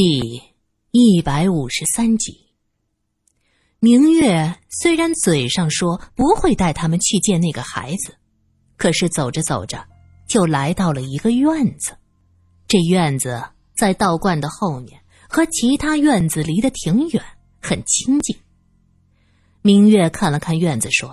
[0.00, 0.40] 第
[0.92, 2.54] 一百五十三集。
[3.80, 8.14] 明月虽然嘴上说不会带他们去见那个孩子，
[8.76, 9.84] 可是走着走着
[10.28, 11.96] 就来到了一个院子。
[12.68, 13.42] 这院子
[13.76, 17.20] 在道观的后面，和其他院子离得挺远，
[17.60, 18.36] 很清静。
[19.62, 21.12] 明月看了看院子，说：“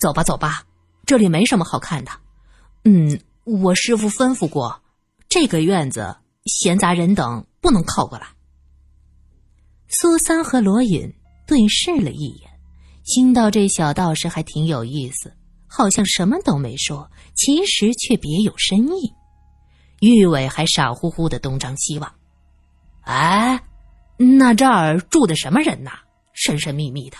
[0.00, 0.64] 走吧，走吧，
[1.06, 2.10] 这里没什么好看的。
[2.82, 4.82] 嗯，我师傅吩咐过，
[5.28, 6.16] 这个院子
[6.48, 8.28] 闲杂人等。”不能靠过来。
[9.88, 11.12] 苏三和罗隐
[11.44, 12.48] 对视了一眼，
[13.04, 15.34] 心道这小道士还挺有意思，
[15.66, 19.12] 好像什么都没说，其实却别有深意。
[20.00, 22.14] 玉伟还傻乎乎的东张西望。
[23.02, 23.60] 哎，
[24.16, 25.90] 那这儿住的什么人呐？
[26.32, 27.16] 神神秘秘的，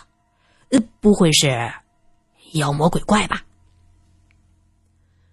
[0.71, 1.49] 呃，不会是
[2.53, 3.43] 妖魔鬼怪吧？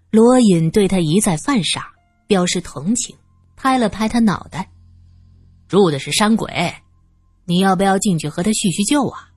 [0.09, 1.93] 罗隐对他一再犯傻，
[2.25, 3.15] 表示同情，
[3.55, 4.71] 拍了拍他脑袋。
[5.67, 6.75] 住的是山鬼，
[7.45, 9.31] 你要不要进去和他叙叙旧啊？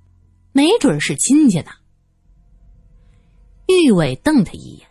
[0.53, 1.71] 没准是亲戚呢。
[3.67, 4.89] 玉伟瞪他一眼，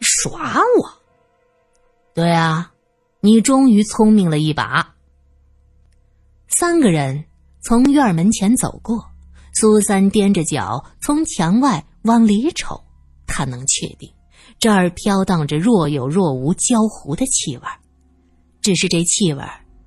[0.00, 0.90] 耍我？
[2.14, 2.72] 对啊，
[3.20, 4.94] 你终于聪明了一把。
[6.48, 7.24] 三个人
[7.60, 9.04] 从院门前走过，
[9.54, 12.84] 苏三踮着脚从墙外往里瞅，
[13.26, 14.12] 他能确定
[14.58, 17.62] 这儿飘荡着若有若无焦糊的气味
[18.68, 19.42] 只是这气味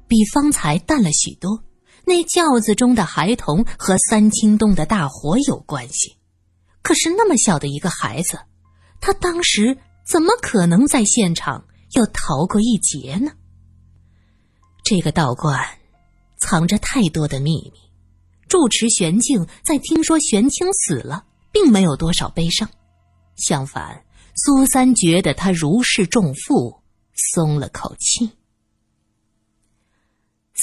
[0.07, 1.63] 比方才淡了许多。
[2.03, 6.17] 那轿子中的孩童和三清洞的大火有关系，
[6.81, 8.39] 可是那么小的一个孩子，
[8.99, 13.31] 他当时怎么可能在现场又逃过一劫呢？
[14.83, 15.63] 这个道观
[16.39, 17.73] 藏着太多的秘密。
[18.47, 22.67] 住持玄静在听说玄清死了，并没有多少悲伤，
[23.37, 24.03] 相反，
[24.35, 26.81] 苏三觉得他如释重负，
[27.13, 28.31] 松了口气。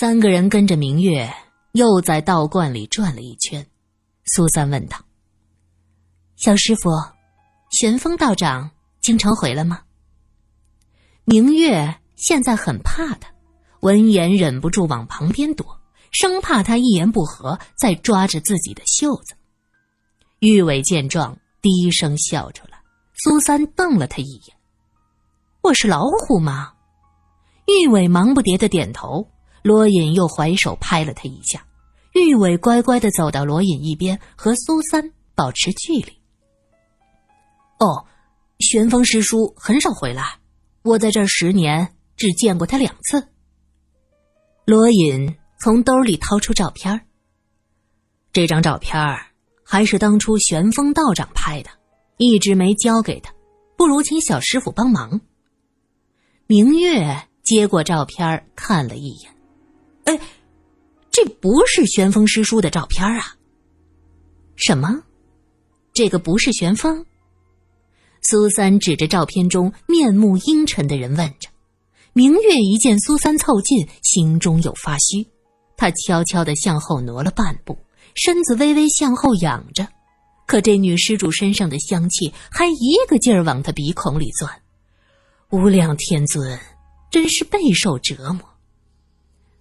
[0.01, 1.29] 三个人跟着明月，
[1.73, 3.67] 又在道观里转了一圈。
[4.27, 4.97] 苏三问道
[6.39, 6.89] ：“小师傅，
[7.73, 8.70] 玄风道长
[9.01, 9.83] 经常回来吗？”
[11.27, 13.29] 明月现在很怕他，
[13.81, 15.67] 闻言忍不住往旁边躲，
[16.13, 19.35] 生怕他一言不合再抓着自己的袖子。
[20.39, 22.79] 玉伟见状，低声笑出来。
[23.14, 24.57] 苏三瞪了他一眼
[25.61, 26.73] ：“我是老虎吗？”
[27.67, 29.29] 玉伟忙不迭的点头。
[29.63, 31.64] 罗隐又怀手拍了他一下，
[32.14, 36.13] 玉伟乖乖的走到罗隐一边，和苏三保持距离。
[37.79, 38.05] 哦，
[38.58, 40.39] 玄风师叔很少回来，
[40.83, 43.29] 我在这十年只见过他两次。
[44.64, 47.07] 罗隐从兜里掏出照片
[48.33, 48.98] 这张照片
[49.64, 51.70] 还是当初玄风道长拍的，
[52.17, 53.33] 一直没交给他，
[53.77, 55.20] 不如请小师傅帮忙。
[56.46, 59.38] 明月接过照片看了一眼。
[60.08, 60.19] 哎，
[61.11, 63.36] 这不是玄风师叔的照片啊！
[64.57, 65.02] 什么？
[65.92, 67.05] 这个不是玄风？
[68.23, 71.51] 苏三指着照片中面目阴沉的人问着。
[72.14, 75.27] 明月一见苏三凑近，心中有发虚，
[75.77, 77.79] 他悄悄的向后挪了半步，
[78.14, 79.86] 身子微微向后仰着。
[80.46, 84.51] 可这女施主身上的香气还一个劲儿往他鼻孔里钻，
[85.51, 86.58] 无量天尊
[87.11, 88.48] 真是备受折磨。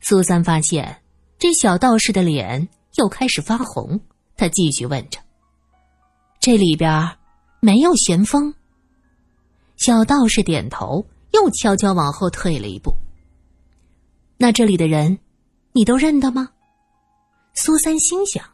[0.10, 1.04] 苏三发现
[1.38, 4.00] 这小道士的脸又开始发红，
[4.38, 5.20] 他继续问着
[6.40, 7.18] ：“这里边
[7.60, 8.54] 没有玄风？”
[9.76, 12.96] 小道士点头，又悄悄往后退了一步。
[14.40, 15.20] “那这里的人，
[15.74, 16.52] 你都认得吗？”
[17.54, 18.46] 苏三心想：“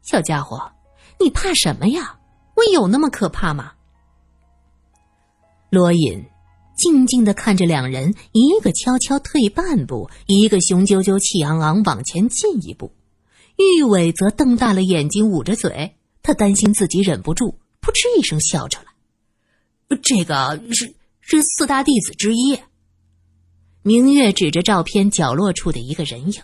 [0.00, 0.72] 小家伙，
[1.20, 2.18] 你怕什么呀？
[2.56, 3.74] 我有那么可怕吗？”
[5.68, 6.24] 罗隐。
[6.82, 12.92] 静静的看着两人，一个悄悄退半步，一个雄赳赳气昂昂往前进一步。
[13.56, 15.94] 玉伟则瞪大了眼睛，捂着嘴，
[16.24, 19.96] 他担心自己忍不住，扑哧一声笑出来。
[20.02, 22.58] 这个是是四大弟子之一。
[23.82, 26.42] 明月指着照片角落处的一个人影，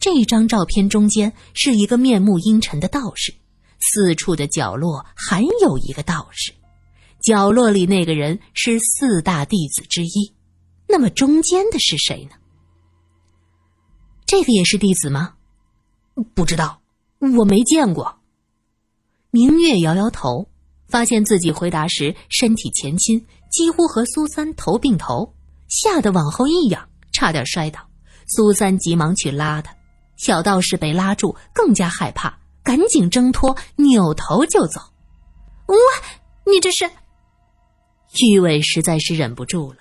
[0.00, 3.34] 这张照片中间是一个面目阴沉的道士，
[3.78, 6.54] 四处的角落还有一个道士。
[7.20, 10.32] 角落里那个人是四大弟子之一，
[10.86, 12.36] 那么中间的是谁呢？
[14.24, 15.34] 这个也是弟子吗？
[16.34, 16.80] 不知道，
[17.38, 18.18] 我没见过。
[19.30, 20.48] 明月摇摇头，
[20.88, 25.34] 发现自己回答时身体前倾，几乎和苏三头并头，
[25.68, 27.80] 吓得往后一仰，差点摔倒。
[28.26, 29.74] 苏三急忙去拉他，
[30.16, 34.80] 小道士被拉住，更加害怕，赶紧挣脱，扭头就走。
[35.66, 35.76] 哇，
[36.44, 36.88] 你这是？
[38.26, 39.78] 玉伟实在是忍不住了，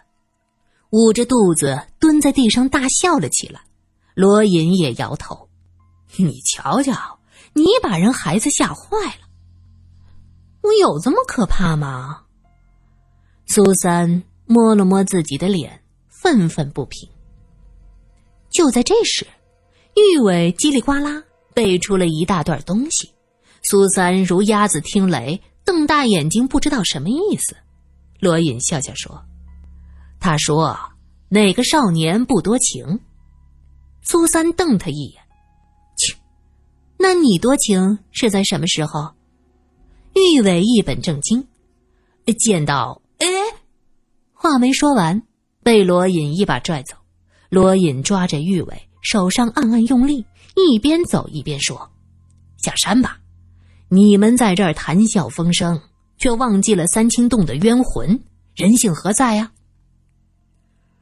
[0.92, 3.62] 捂着肚子蹲在地上大笑了起来。
[4.14, 5.48] 罗隐也摇头
[6.18, 7.20] ：“你瞧瞧，
[7.54, 9.28] 你把人孩子吓坏了。
[10.64, 12.24] 我有这么可怕吗？”
[13.48, 17.08] 苏三摸了摸自己的脸，愤愤不平。
[18.50, 19.28] 就在这时，
[19.96, 21.24] 玉伟叽里呱啦
[21.54, 23.12] 背出了一大段东西。
[23.62, 27.56] 苏三如鸭子听雷，瞪大眼睛，不知道什么意思。
[28.20, 29.24] 罗隐笑笑说
[30.20, 30.78] ：“他说
[31.30, 33.00] 哪个少年不多情？”
[34.02, 35.22] 苏三瞪他一眼
[35.98, 36.16] ：“切，
[36.98, 39.14] 那你多情是在什么时候？”
[40.16, 41.48] 玉伟一本正经
[42.40, 43.02] ：“见到……
[43.20, 43.28] 哎，
[44.34, 45.22] 话没说完，
[45.64, 46.96] 被罗隐一把拽走。
[47.50, 50.26] 罗隐抓着玉伟，手上暗暗用力，
[50.56, 51.90] 一边走一边说
[52.58, 53.20] ：‘下山吧。’”
[53.90, 55.80] 你们在这儿谈笑风生，
[56.18, 58.24] 却忘记了三清洞的冤魂，
[58.56, 59.52] 人性何在呀？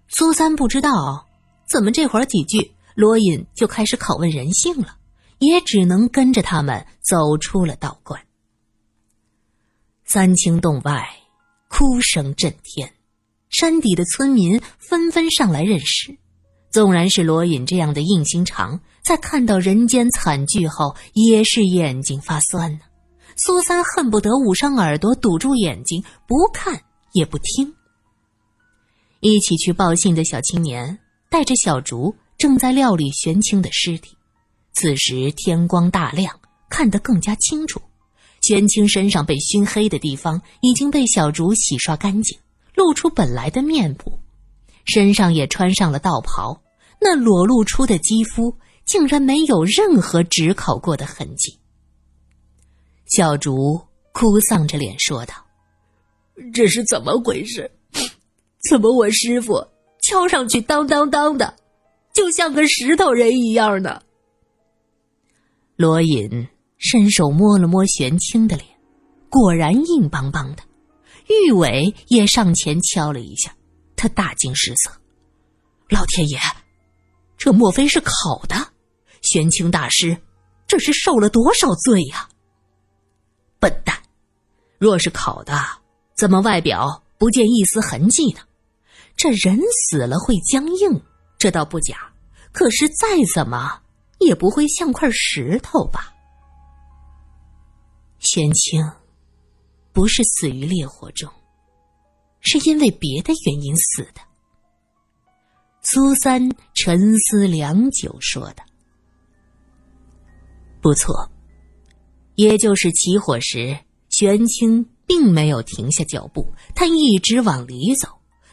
[0.08, 1.28] 苏三不知道
[1.68, 4.98] 怎么这会儿几句，罗隐就开始拷问人性了，
[5.40, 8.22] 也只能跟着他们走出了道观。
[10.06, 11.08] 三清洞外，
[11.68, 12.94] 哭声震天，
[13.50, 16.18] 山底的村民纷纷上来认尸。
[16.70, 22.80] 纵然是罗隐这样的硬心肠，在看到人间惨剧后，也是眼睛发酸呢。
[23.38, 27.74] 苏三恨不得捂上耳朵，堵住眼睛，不看也不听。
[29.20, 30.98] 一起去报信的小青年
[31.30, 34.16] 带着小竹，正在料理玄清的尸体。
[34.74, 36.40] 此时天光大亮，
[36.70, 37.82] 看得更加清楚。
[38.42, 42.38] 玄清身上被熏黑的地方已经被小竹洗刷干净，
[42.74, 44.20] 露出本来的面部，
[44.86, 46.62] 身上也穿上了道袍。
[47.02, 48.56] 那裸露出的肌肤
[48.86, 51.60] 竟然没有任何炙烤过的痕迹。
[53.08, 53.80] 小竹
[54.12, 55.34] 哭丧着脸说道
[56.54, 57.70] ：“这是怎么回事？
[58.70, 59.66] 怎么我师傅
[60.02, 61.56] 敲上去当当当的，
[62.14, 64.02] 就像个石头人一样呢？”
[65.78, 66.48] 罗隐
[66.78, 68.68] 伸手摸了摸玄清的脸，
[69.30, 70.64] 果然硬邦邦的。
[71.28, 73.56] 玉伟也上前敲了一下，
[73.96, 74.92] 他大惊失色
[75.90, 76.38] ：“老天爷！”
[77.38, 78.12] 这莫非是烤
[78.48, 78.56] 的？
[79.22, 80.18] 玄清大师，
[80.68, 82.30] 这是受了多少罪呀？
[83.66, 83.98] 笨蛋！
[84.78, 85.60] 若是烤的，
[86.16, 88.42] 怎么外表不见一丝痕迹呢？
[89.18, 91.02] 这人死了会僵硬，
[91.40, 92.14] 这倒不假。
[92.52, 93.82] 可是再怎么
[94.20, 96.14] 也不会像块石头吧？
[98.20, 98.88] 玄清
[99.92, 101.28] 不是死于烈火中，
[102.42, 104.22] 是因为别的原因死的。
[105.82, 108.64] 苏三沉思良久，说道
[110.84, 111.28] ：“不错，
[112.36, 113.78] 也就是起火时，
[114.10, 118.08] 玄清并没有停下脚步，他一直往里走，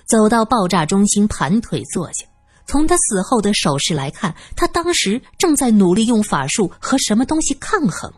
[0.07, 2.25] 走到爆炸中心，盘腿坐下。
[2.67, 8.13] 从他死后的手势来看，他当时正在努力用法术和什么东西抗衡，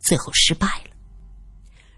[0.00, 0.90] 最后失败了。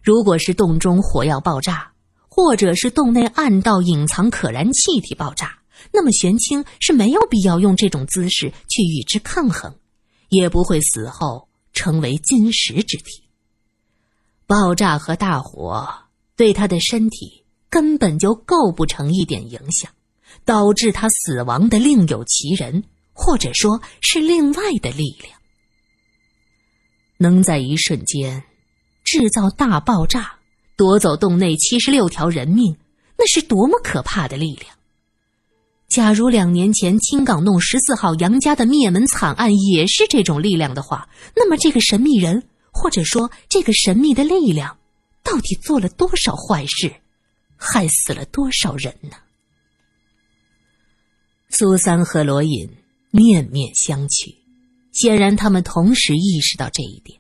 [0.02, 1.90] 如果是洞中火药爆炸，
[2.28, 5.56] 或者是洞内暗道隐藏可燃气体爆炸。”
[5.92, 9.72] 那么玄清是没有必要用这种姿势去与之抗衡，
[10.28, 13.22] 也不会死后成为金石之体。
[14.46, 15.86] 爆炸和大火
[16.36, 19.92] 对他的身体根本就构不成一点影响，
[20.44, 22.82] 导致他死亡的另有其人，
[23.12, 25.38] 或者说是另外的力量，
[27.18, 28.42] 能在一瞬间
[29.04, 30.38] 制造大爆炸，
[30.76, 32.74] 夺走洞内七十六条人命，
[33.18, 34.77] 那是多么可怕的力量！
[35.88, 44.76] 假如两年前青港弄十四号杨家的灭门惨案也是这种力量的话，那么这个神秘人，或者说这个神秘的力量，
[45.22, 46.92] 到底做了多少坏事，
[47.56, 49.12] 害死了多少人呢？
[51.48, 52.68] 苏三和罗隐
[53.10, 54.34] 面面相觑，
[54.92, 57.18] 显然他们同时意识到这一点，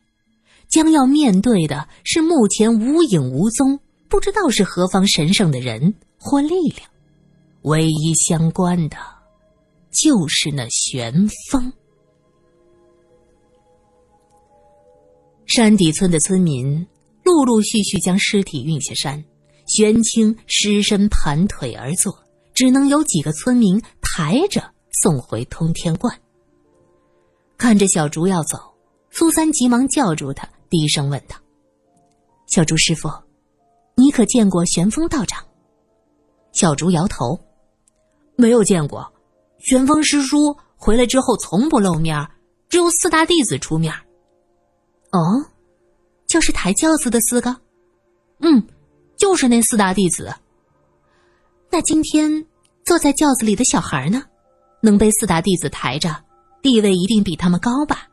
[0.68, 6.90] 将要面对的是目前无影无踪、不知道是何方神圣的人或力量。
[7.68, 8.96] 唯一相关的，
[9.90, 11.12] 就是那旋
[11.50, 11.70] 风。
[15.46, 16.86] 山底村的村民
[17.24, 19.22] 陆陆续续将尸体运下山，
[19.66, 22.18] 玄清尸身盘腿而坐，
[22.54, 24.72] 只能有几个村民抬着
[25.02, 26.18] 送回通天观。
[27.58, 28.56] 看着小竹要走，
[29.10, 31.36] 苏三急忙叫住他，低声问道
[32.48, 33.10] ：“小竹师傅，
[33.94, 35.44] 你可见过玄风道长？”
[36.52, 37.38] 小竹摇头。
[38.40, 39.12] 没有见过，
[39.58, 42.24] 玄风师叔回来之后从不露面，
[42.68, 43.92] 只有四大弟子出面。
[45.10, 45.44] 哦，
[46.28, 47.56] 就是抬轿子的四个，
[48.38, 48.64] 嗯，
[49.16, 50.32] 就是那四大弟子。
[51.68, 52.46] 那今天
[52.84, 54.22] 坐在轿子里的小孩呢？
[54.80, 56.14] 能被四大弟子抬着，
[56.62, 58.06] 地位一定比他们高吧？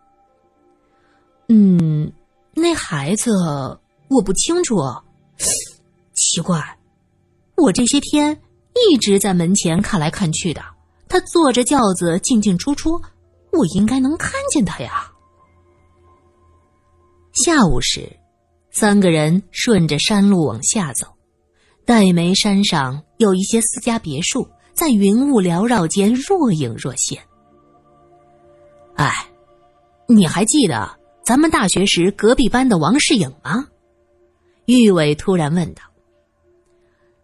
[1.50, 2.12] 嗯，
[2.56, 3.32] 那孩子
[4.10, 4.78] 我不清楚。
[6.16, 6.80] 奇怪，
[7.58, 8.42] 我这些天
[8.76, 10.62] 一直在门前看来看去的，
[11.08, 13.02] 他坐着轿子进进出出，
[13.52, 15.12] 我应该能看见他呀。
[17.34, 18.10] 下午时，
[18.72, 21.08] 三个人顺着山路往下走，
[21.86, 24.48] 黛眉山上有一些私家别墅。
[24.76, 27.18] 在云雾缭绕间若隐若现。
[28.96, 29.10] 哎，
[30.06, 33.70] 你还记得咱们大学时隔壁班的王世颖吗？
[34.66, 35.82] 玉伟突然问道。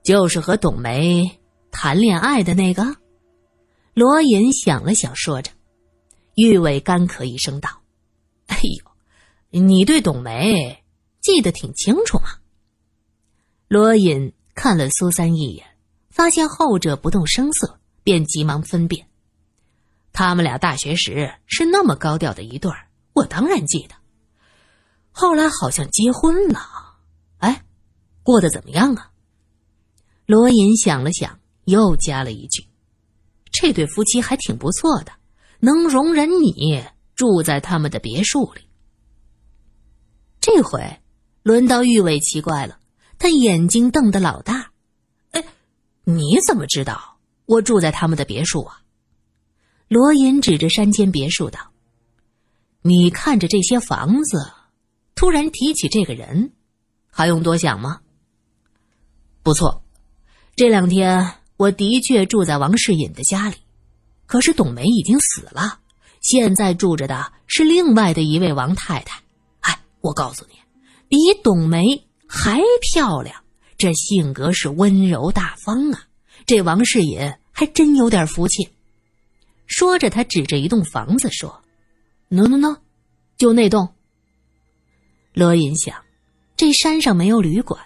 [0.01, 1.29] 就是和董梅
[1.71, 2.95] 谈恋爱的那个。
[3.93, 5.51] 罗隐想了想，说着。
[6.35, 7.69] 玉伟干咳一声道
[8.47, 10.83] ：“哎呦，你对董梅
[11.21, 12.29] 记得挺清楚嘛。”
[13.67, 15.65] 罗隐看了苏三一眼。
[16.13, 19.07] 发现后者不动声色，便急忙分辨：
[20.11, 23.95] 他们俩大学时是那么高调的一对儿，我当然记得。
[25.09, 26.59] 后来好像结婚了，
[27.37, 27.63] 哎，
[28.23, 29.09] 过得怎么样啊？
[30.25, 31.39] 罗隐想了想，
[31.71, 32.67] 又加了一句
[33.51, 35.11] ：“这对夫妻还挺不错的，
[35.59, 36.83] 能容忍你
[37.15, 38.61] 住在他们的别墅里。”
[40.41, 40.99] 这回
[41.43, 42.77] 轮到玉伟奇怪了，
[43.17, 44.71] 他眼睛瞪得老大。
[45.31, 45.43] 哎
[46.03, 48.81] 你怎么知道我住在他们的别墅啊？
[49.87, 51.71] 罗隐指着山间别墅道
[52.83, 54.51] ：“你看着这些房子，
[55.15, 56.53] 突然提起这个人，
[57.09, 58.01] 还用多想吗？”
[59.43, 59.83] 不错，
[60.55, 63.55] 这两天我的确住在王世隐的家里，
[64.25, 65.77] 可是董梅已经死了，
[66.19, 69.21] 现在住着的是另外的一位王太太。
[69.59, 70.55] 哎，我告诉你，
[71.07, 73.43] 比董梅还漂亮。
[73.77, 76.07] 这性格是温柔大方啊！
[76.47, 78.67] 这王世隐还真有点福气。
[79.67, 81.61] 说着，他指着一栋房子说
[82.27, 82.77] ：“no no no，
[83.37, 83.93] 就那栋。”
[85.33, 85.95] 罗隐想，
[86.57, 87.79] 这山上没有旅馆，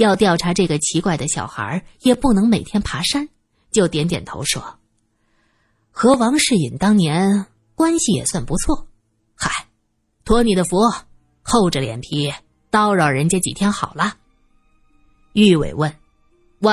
[0.00, 3.28] 要调查这个奇怪的小孩，也不能每天爬山，
[3.70, 4.78] 就点点头说
[5.92, 8.88] ：“和王世隐当年关系也算不错。
[9.34, 9.66] 嗨，
[10.24, 10.78] 托你的福，
[11.42, 12.32] 厚着脸皮
[12.70, 14.16] 叨扰人家几天好了。”
[15.34, 15.94] 玉伟问
[16.60, 16.72] ：“喂，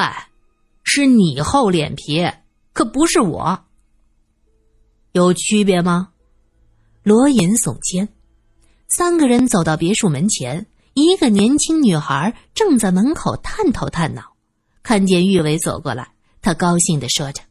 [0.84, 2.26] 是你厚脸皮，
[2.72, 3.66] 可不是我。
[5.12, 6.14] 有区别吗？”
[7.04, 8.08] 罗隐耸肩。
[8.88, 10.66] 三个人走到别墅门前，
[11.00, 14.36] 一个年轻女孩正在门口探头探脑。
[14.82, 16.12] 看见玉伟走过来，
[16.42, 17.44] 她高兴的说着：“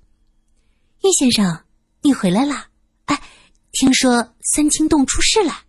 [1.04, 1.60] 玉先生，
[2.02, 2.66] 你回来啦！
[3.04, 3.22] 哎，
[3.70, 5.60] 听说三清洞出事了。”“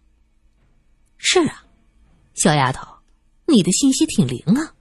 [1.19, 1.65] 是啊，
[2.33, 2.87] 小丫头，
[3.45, 4.73] 你的信息挺灵啊。”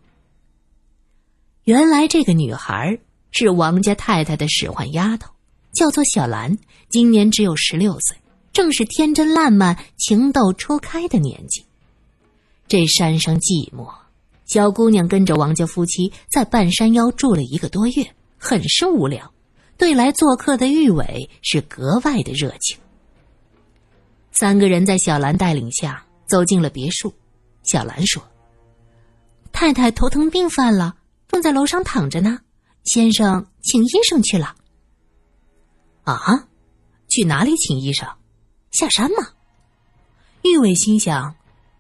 [1.64, 2.98] 原来这个女孩
[3.30, 5.30] 是王家太太的使唤丫头，
[5.74, 6.56] 叫做小兰，
[6.88, 8.16] 今年只有十六岁，
[8.54, 11.65] 正是天真烂漫、情窦初开的年纪。
[12.68, 13.88] 这山上寂寞，
[14.44, 19.32] 小姑娘跟着王家夫妻在半山腰住了一个多月，很是无聊。
[19.78, 22.78] 对来做客的玉伟是格外的热情。
[24.32, 27.12] 三个人在小兰带领下走进了别墅。
[27.62, 28.23] 小兰说
[29.52, 30.96] ：“太太头疼病犯了。”
[31.28, 32.38] 正在楼上躺着呢，
[32.85, 34.56] 先生请医生去了。
[36.04, 36.49] 啊，
[37.08, 38.08] 去哪里请医生？
[38.70, 39.28] 下山吗？
[40.42, 41.35] 玉伟心想，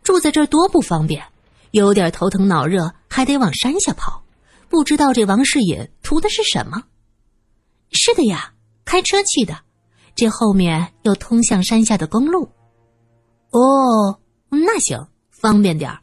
[0.06, 1.26] 住在这儿多不方便，
[1.72, 4.22] 有点头疼脑热还得往山下跑，
[4.68, 6.84] 不知道这王世隐图的是什么。
[7.90, 8.52] 是的呀，
[8.84, 9.58] 开车去的，
[10.14, 12.48] 这后面有通向山下的公路。
[13.50, 15.98] 哦，那行，方便点儿。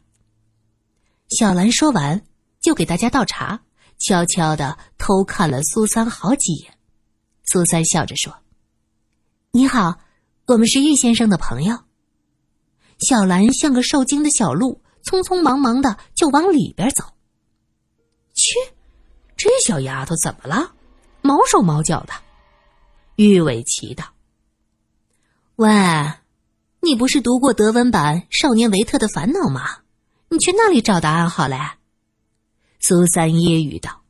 [1.30, 2.22] 小兰说完。
[2.60, 3.60] 就给大家倒茶，
[3.98, 6.78] 悄悄的偷看了苏三好几眼。
[7.44, 8.34] 苏三笑着说
[9.52, 9.98] ：“你好，
[10.46, 11.78] 我们是玉先生的朋友。”
[13.00, 17.04] 小兰像个受惊的小鹿，匆匆忙忙的就往里边走。
[18.34, 18.54] 去，
[19.36, 20.72] 这小丫头怎么了？
[21.22, 22.12] 毛手毛脚的。
[23.16, 24.04] 玉伟奇道
[25.56, 25.70] ：“喂，
[26.80, 29.78] 你不是读过德文版《少年维特的烦恼》吗？
[30.30, 31.76] 你去那里找答案好了。”
[32.80, 34.02] 苏三揶揄道：“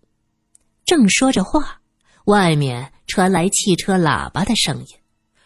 [0.87, 1.81] 正说着话，
[2.25, 4.87] 外面传来汽车喇叭的声音。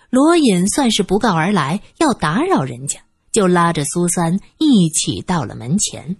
[0.08, 3.00] 罗隐算是不告而来，要打扰人家，
[3.38, 6.16] 就拉着苏三一起到了门前。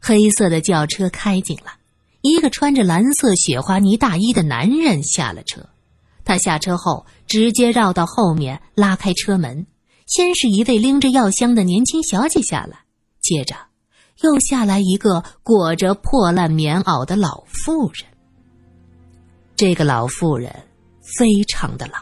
[0.00, 1.74] 黑色的轿车开进了，
[2.22, 5.64] 一个穿着蓝色雪花呢大衣的男人下了车。
[6.24, 9.64] 他下车后，直接绕到后面，拉开车门。
[10.06, 12.80] 先是一位拎着药箱的年轻小姐下来，
[13.20, 13.54] 接着。”
[14.24, 18.10] 又下来一个裹着破烂棉袄的老妇人。
[19.54, 20.52] 这个老妇人
[21.16, 21.98] 非常的老，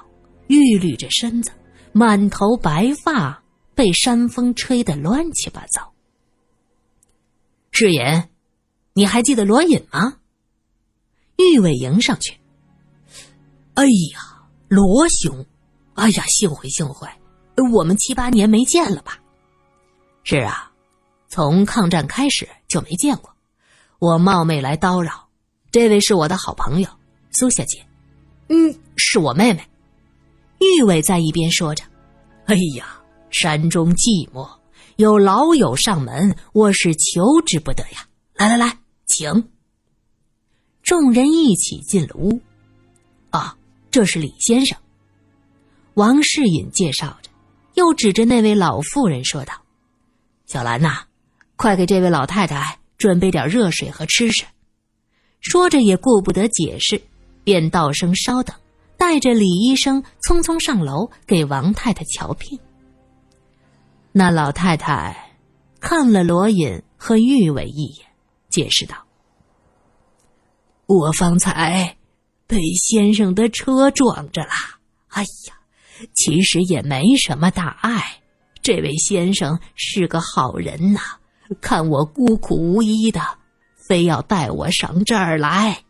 [0.47, 1.51] 玉捋着身子，
[1.93, 3.44] 满头白发
[3.75, 5.93] 被山风吹得乱七八糟。
[7.71, 8.29] 世隐，
[8.93, 10.19] 你还记得罗隐吗？
[11.37, 12.39] 玉伟迎上去。
[13.75, 15.45] 哎呀，罗兄，
[15.95, 17.09] 哎呀，幸会幸会，
[17.73, 19.19] 我们七八年没见了吧？
[20.23, 20.71] 是啊，
[21.29, 23.35] 从抗战开始就没见过。
[23.99, 25.29] 我冒昧来叨扰，
[25.73, 26.89] 这位是我的好朋友
[27.33, 27.85] 苏小姐，
[28.49, 29.69] 嗯，是我妹妹。
[30.61, 31.85] 玉伟在一边说着
[32.47, 33.03] ：“哎呀，
[33.35, 34.49] 山中寂寞，
[34.95, 38.07] 有老友上门，我是求之不得呀。
[38.37, 39.49] 来来来，请。”
[40.85, 42.41] 众人一起进了屋。
[43.31, 43.59] 啊。
[43.91, 44.77] 这是李先生。
[45.95, 47.31] 王世隐介绍着，
[47.75, 49.55] 又指着那位老妇人说道
[50.47, 51.05] ：“小兰呐，
[51.57, 54.45] 快给这位老太太准备点热水和吃食。”
[55.41, 57.01] 说着也顾不得解释，
[57.45, 58.55] 便道声稍等，
[58.97, 62.59] 带着李医生匆匆上楼给王太太瞧病。
[64.17, 65.33] 那老太太
[65.81, 68.07] 看了罗隐和玉伟一眼，
[68.49, 68.97] 解释道
[70.87, 71.97] ：“我方才……”
[72.47, 74.51] 被先生的车撞着了，
[75.09, 75.55] 哎呀，
[76.13, 78.21] 其实也没什么大碍。
[78.63, 81.01] 这位先生是个好人呐，
[81.61, 83.21] 看我孤苦无依的，
[83.75, 85.83] 非要带我上这儿来。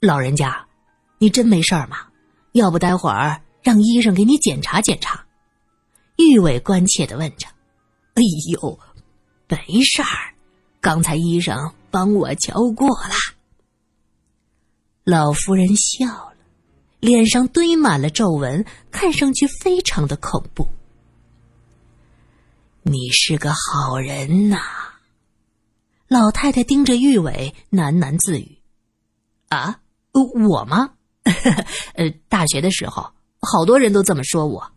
[0.00, 0.66] 老人家，
[1.18, 1.96] 你真没事儿吗？
[2.52, 5.25] 要不待会儿让医生给你检查检查。
[6.16, 7.46] 玉伟关切的问着。
[8.14, 8.78] 哎呦，
[9.48, 10.34] 没事儿，
[10.80, 13.14] 刚才医生帮我瞧过了。
[15.04, 16.36] 老夫人笑了，
[17.00, 20.66] 脸上堆满了皱纹，看上去非常的恐怖。
[22.82, 24.58] 你是个好人呐，
[26.08, 28.58] 老太太盯着玉伟喃喃自语
[29.50, 29.80] ：“啊，
[30.12, 30.94] 我吗？
[31.94, 34.72] 呃，大学的时候，好多人都这么说我。”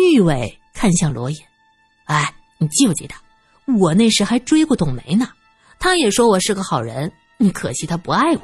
[0.00, 1.36] 玉伟看向罗隐
[2.06, 3.14] ：“哎，你记不记得，
[3.78, 5.28] 我那时还追过董梅呢？
[5.78, 7.12] 他也说我是个好人，
[7.52, 8.42] 可惜他不爱我。”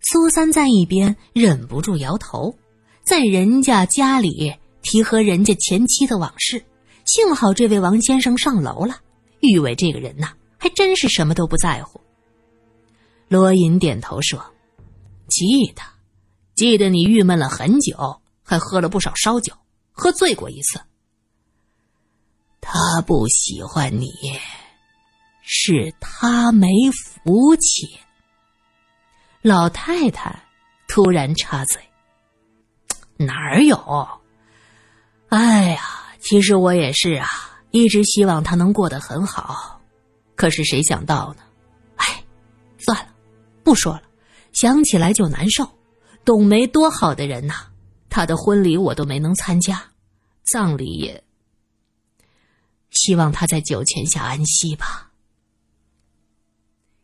[0.00, 2.56] 苏三在一边忍不住摇头，
[3.02, 6.64] 在人家家里提和人家前妻的往事。
[7.04, 9.00] 幸好这位王先生上楼了。
[9.40, 12.00] 玉伟这个人呐，还真是什么都不在乎。
[13.28, 14.42] 罗隐点头说
[15.28, 15.82] ：“记得，
[16.54, 19.52] 记得你郁闷了很久，还喝了不少烧酒，
[19.98, 20.80] 喝醉过一次。
[22.60, 24.12] 他不喜欢你，
[25.42, 27.98] 是他没福气。”
[29.42, 30.44] 老太太
[30.86, 31.82] 突然插嘴
[33.18, 34.08] ：“哪儿有？
[35.30, 35.82] 哎呀，
[36.20, 37.26] 其实我也是啊，
[37.70, 39.80] 一直希望他能过得很好，
[40.36, 41.42] 可是谁想到呢？
[41.96, 42.22] 哎，
[42.78, 43.08] 算了，
[43.64, 44.02] 不说了，
[44.52, 45.68] 想起来就难受。
[46.24, 47.68] 董梅多好的人呐，
[48.08, 49.90] 他的婚礼我都没能参加，
[50.42, 51.24] 葬礼也……
[52.90, 55.12] 希望他在酒泉下安息吧。”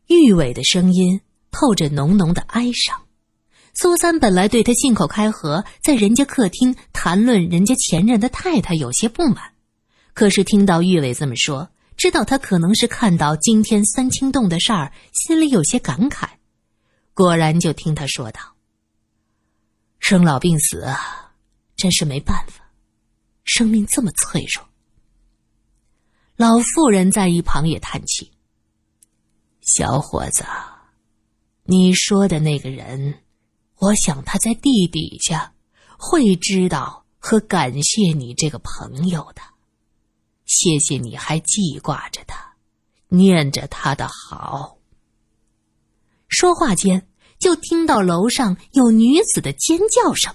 [0.08, 1.20] 玉伟的声音。
[1.56, 3.00] 透着浓浓的哀伤。
[3.74, 9.52] 苏三本来对他信口开河，在人家客厅谈论人家前任的太太有些不满，
[10.14, 16.26] 可是听到玉伟这么说，知道他可能是看到今天三清洞的事儿，心里有些感慨。
[17.12, 18.40] 果然，就听他说道
[20.06, 21.32] ：“生老病死啊，
[21.76, 22.62] 真是没办法，
[23.44, 24.62] 生命这么脆弱。”
[26.36, 28.30] 老妇人在一旁也叹气
[29.64, 30.44] ：“小伙子。”
[31.64, 33.22] 你说的那个人，
[33.76, 35.54] 我想他在地底下
[35.98, 39.40] 会知道和感谢你这个朋友的。
[40.44, 42.56] 谢谢你还记挂着他，
[43.08, 44.76] 念着他的好。
[46.28, 47.08] 说话间，
[47.44, 50.32] 就听到楼上有女子的尖叫声：“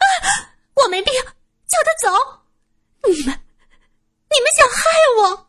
[0.00, 2.08] 啊，我没病，叫他走！
[3.06, 3.38] 你们，
[4.30, 4.80] 你们想害
[5.18, 5.46] 我！”